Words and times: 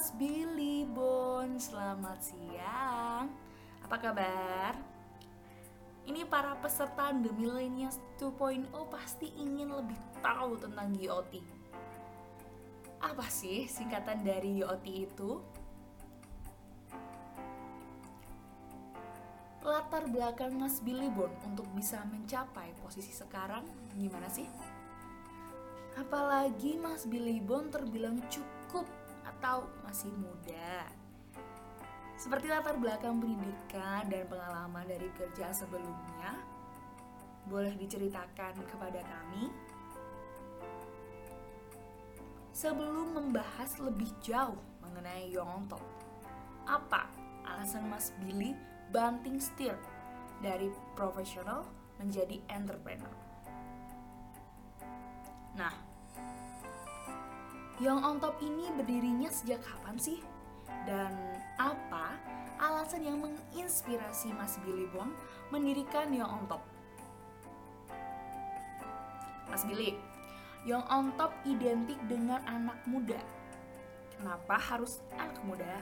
Mas 0.00 0.16
Billy 0.16 0.88
Bon, 0.88 1.60
selamat 1.60 2.24
siang. 2.24 3.28
Apa 3.84 4.00
kabar? 4.00 4.72
Ini 6.08 6.24
para 6.24 6.56
peserta 6.56 7.12
The 7.12 7.28
Millennials 7.36 8.00
2.0 8.16 8.72
pasti 8.88 9.28
ingin 9.36 9.68
lebih 9.68 10.00
tahu 10.24 10.56
tentang 10.56 10.96
YOT. 10.96 11.44
Apa 12.96 13.28
sih 13.28 13.68
singkatan 13.68 14.24
dari 14.24 14.64
YOT 14.64 14.86
itu? 14.88 15.36
Latar 19.60 20.08
belakang 20.08 20.56
Mas 20.56 20.80
Billy 20.80 21.12
Bon 21.12 21.28
untuk 21.44 21.68
bisa 21.76 22.00
mencapai 22.08 22.72
posisi 22.80 23.12
sekarang 23.12 23.68
gimana 24.00 24.32
sih? 24.32 24.48
Apalagi 26.00 26.80
Mas 26.80 27.04
Billy 27.04 27.36
Bon 27.44 27.68
terbilang 27.68 28.16
cukup 28.32 28.88
atau 29.30 29.70
masih 29.86 30.10
muda. 30.18 30.90
Seperti 32.20 32.52
latar 32.52 32.76
belakang 32.76 33.16
pendidikan 33.16 34.04
dan 34.10 34.28
pengalaman 34.28 34.84
dari 34.84 35.08
kerja 35.16 35.54
sebelumnya, 35.56 36.36
boleh 37.48 37.72
diceritakan 37.80 38.60
kepada 38.68 39.00
kami? 39.00 39.48
Sebelum 42.52 43.16
membahas 43.16 43.80
lebih 43.80 44.12
jauh 44.20 44.60
mengenai 44.84 45.32
Yongtop, 45.32 45.80
apa 46.68 47.08
alasan 47.48 47.88
Mas 47.88 48.12
Billy 48.20 48.52
banting 48.92 49.40
setir 49.40 49.80
dari 50.44 50.68
profesional 50.92 51.64
menjadi 51.96 52.36
entrepreneur? 52.52 53.16
Nah, 55.56 55.89
Young 57.80 58.04
on 58.04 58.20
Top 58.20 58.36
ini 58.44 58.68
berdirinya 58.76 59.32
sejak 59.32 59.64
kapan 59.64 59.96
sih? 59.96 60.20
Dan 60.84 61.16
apa 61.56 62.12
alasan 62.60 63.08
yang 63.08 63.24
menginspirasi 63.24 64.36
Mas 64.36 64.60
Billy 64.60 64.84
Bon 64.92 65.08
mendirikan 65.48 66.12
Young 66.12 66.28
on 66.28 66.44
Top? 66.44 66.60
Mas 69.48 69.64
Billy, 69.64 69.96
Young 70.68 70.84
on 70.92 71.16
Top 71.16 71.32
identik 71.48 71.96
dengan 72.04 72.44
anak 72.44 72.76
muda. 72.84 73.16
Kenapa 74.12 74.60
harus 74.60 75.00
anak 75.16 75.40
muda? 75.48 75.80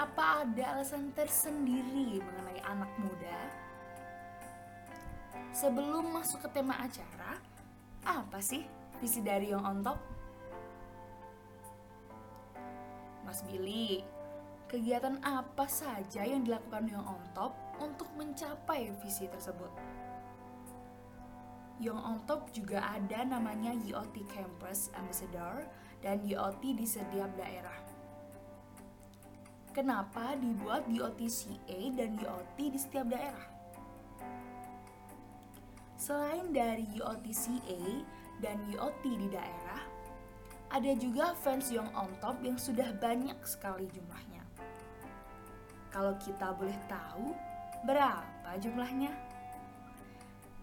Apa 0.00 0.48
ada 0.48 0.80
alasan 0.80 1.12
tersendiri 1.12 2.24
mengenai 2.24 2.60
anak 2.64 2.88
muda? 3.04 3.36
Sebelum 5.52 6.08
masuk 6.08 6.40
ke 6.40 6.48
tema 6.56 6.72
acara, 6.80 7.36
apa 8.08 8.40
sih 8.40 8.64
visi 8.96 9.20
dari 9.20 9.52
Young 9.52 9.68
on 9.68 9.84
Top? 9.84 10.19
Mas 13.30 13.46
Billy, 13.46 14.02
kegiatan 14.66 15.22
apa 15.22 15.62
saja 15.70 16.26
yang 16.26 16.42
dilakukan 16.42 16.90
Young 16.90 17.06
on 17.06 17.22
Top 17.30 17.54
untuk 17.78 18.10
mencapai 18.18 18.90
visi 18.98 19.30
tersebut? 19.30 19.70
Young 21.78 22.02
on 22.02 22.18
Top 22.26 22.50
juga 22.50 22.82
ada 22.82 23.22
namanya 23.22 23.70
YOT 23.86 24.26
Campus 24.26 24.90
Ambassador 24.98 25.62
dan 26.02 26.26
YOT 26.26 26.58
di 26.74 26.82
setiap 26.82 27.30
daerah. 27.38 27.78
Kenapa 29.70 30.34
dibuat 30.34 30.90
YOT 30.90 31.22
CA 31.30 31.80
dan 31.94 32.18
YOT 32.18 32.58
di 32.58 32.78
setiap 32.82 33.06
daerah? 33.06 33.46
Selain 35.94 36.50
dari 36.50 36.82
YOT 36.98 37.30
CA 37.30 37.82
dan 38.42 38.58
YOT 38.74 39.06
di 39.06 39.30
daerah, 39.30 39.99
ada 40.70 40.94
juga 40.94 41.34
fans 41.34 41.66
Young 41.74 41.90
on 41.98 42.14
Top 42.22 42.38
yang 42.46 42.54
sudah 42.54 42.94
banyak 43.02 43.34
sekali 43.42 43.90
jumlahnya. 43.90 44.46
Kalau 45.90 46.14
kita 46.22 46.54
boleh 46.54 46.78
tahu, 46.86 47.34
berapa 47.82 48.50
jumlahnya? 48.62 49.10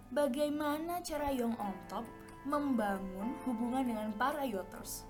Bagaimana 0.07 1.03
cara 1.03 1.35
Young 1.35 1.59
on 1.59 1.75
Top 1.91 2.07
membangun 2.47 3.35
hubungan 3.43 3.83
dengan 3.83 4.09
para 4.15 4.47
Yoters? 4.47 5.03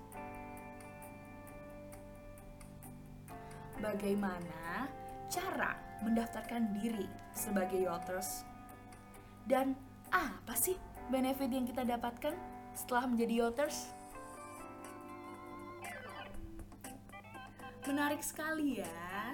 Bagaimana 3.78 4.90
cara 5.30 5.78
mendaftarkan 6.02 6.74
diri 6.82 7.06
sebagai 7.30 7.78
Yoters? 7.86 8.42
Dan 9.46 9.78
apa 10.10 10.58
sih 10.58 10.74
benefit 11.06 11.54
yang 11.54 11.70
kita 11.70 11.86
dapatkan 11.86 12.34
setelah 12.74 13.06
menjadi 13.06 13.46
Yoters? 13.46 13.97
Menarik 17.88 18.20
sekali 18.20 18.84
ya. 18.84 19.32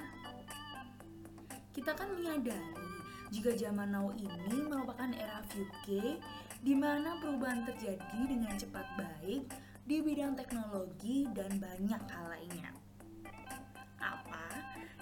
Kita 1.74 1.90
kan 1.90 2.06
menyadari 2.14 2.94
jika 3.34 3.50
zaman 3.58 3.90
now 3.90 4.14
ini 4.14 4.62
merupakan 4.62 5.10
era 5.10 5.42
VUCA 5.50 6.22
di 6.62 6.74
mana 6.78 7.18
perubahan 7.18 7.66
terjadi 7.66 8.20
dengan 8.22 8.54
cepat 8.54 8.86
baik 8.94 9.50
di 9.82 9.96
bidang 9.98 10.38
teknologi 10.38 11.26
dan 11.34 11.50
banyak 11.58 11.98
hal 11.98 12.24
lainnya. 12.30 12.70
Apa 13.98 14.46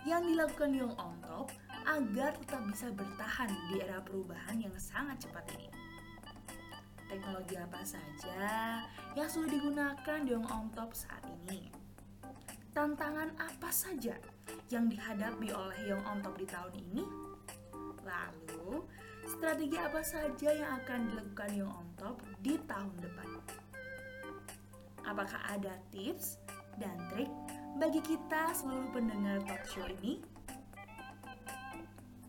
yang 0.08 0.24
dilakukan 0.24 0.72
Young 0.72 0.96
on 0.96 1.12
Top 1.20 1.52
agar 1.84 2.32
tetap 2.32 2.64
bisa 2.72 2.88
bertahan 2.88 3.52
di 3.68 3.84
era 3.84 4.00
perubahan 4.00 4.64
yang 4.64 4.72
sangat 4.80 5.28
cepat 5.28 5.44
ini? 5.60 5.68
Teknologi 7.04 7.60
apa 7.60 7.84
saja 7.84 8.80
yang 9.12 9.28
sudah 9.28 9.52
digunakan 9.52 10.18
di 10.24 10.32
Young 10.32 10.48
on 10.48 10.72
Top 10.72 10.96
saat 10.96 11.20
ini? 11.28 11.81
Tantangan 12.72 13.28
apa 13.36 13.68
saja 13.68 14.16
yang 14.72 14.88
dihadapi 14.88 15.52
oleh 15.52 15.92
Young 15.92 16.04
on 16.08 16.24
Top 16.24 16.40
di 16.40 16.48
tahun 16.48 16.72
ini? 16.72 17.04
Lalu, 18.02 18.82
strategi 19.28 19.76
apa 19.76 20.00
saja 20.00 20.50
yang 20.50 20.80
akan 20.80 21.12
dilakukan 21.12 21.50
Young 21.52 21.72
on 21.72 21.88
Top 22.00 22.16
di 22.40 22.56
tahun 22.64 22.96
depan? 22.96 23.28
Apakah 25.04 25.40
ada 25.52 25.76
tips 25.92 26.40
dan 26.80 26.96
trik 27.12 27.28
bagi 27.76 28.00
kita 28.00 28.56
seluruh 28.56 28.88
pendengar 28.88 29.44
talk 29.44 29.62
show 29.68 29.84
ini? 30.00 30.24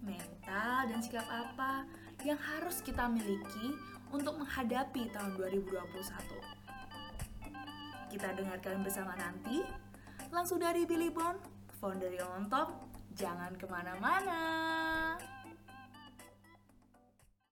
Mental 0.04 0.92
dan 0.92 1.00
sikap 1.00 1.24
apa 1.32 1.88
yang 2.28 2.36
harus 2.36 2.84
kita 2.84 3.08
miliki 3.08 3.72
untuk 4.12 4.36
menghadapi 4.36 5.08
tahun 5.16 5.40
2021? 5.40 8.12
Kita 8.12 8.28
dengarkan 8.36 8.84
bersama 8.84 9.16
nanti 9.16 9.64
langsung 10.34 10.58
dari 10.58 10.90
Billy 10.90 11.14
Bond, 11.14 11.38
founder 11.78 12.10
On 12.26 12.50
Top. 12.50 12.90
Jangan 13.14 13.54
ke 13.54 13.70
mana-mana. 13.70 14.83